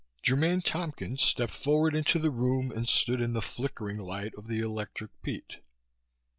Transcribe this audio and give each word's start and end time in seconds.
Germaine 0.23 0.61
Tompkins 0.61 1.21
stepped 1.21 1.53
forward 1.53 1.93
into 1.93 2.17
the 2.17 2.31
room 2.31 2.71
and 2.71 2.89
stood 2.89 3.21
in 3.21 3.33
the 3.33 3.39
flickering 3.43 3.99
light 3.99 4.33
of 4.33 4.47
the 4.47 4.59
electric 4.59 5.11
peat. 5.21 5.57